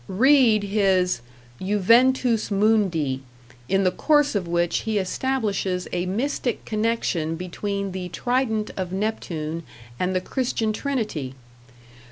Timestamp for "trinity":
10.73-11.35